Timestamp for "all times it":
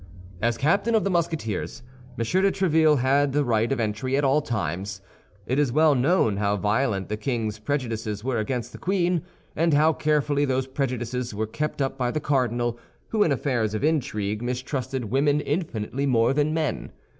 4.23-5.59